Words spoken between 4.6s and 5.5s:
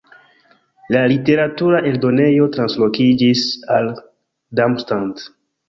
Darmstadt.